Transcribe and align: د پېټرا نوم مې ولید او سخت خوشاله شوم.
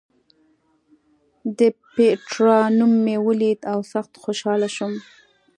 د 1.57 1.59
پېټرا 1.95 2.59
نوم 2.77 2.93
مې 3.05 3.15
ولید 3.27 3.59
او 3.71 3.79
سخت 3.93 4.11
خوشاله 4.23 4.69
شوم. 4.75 4.93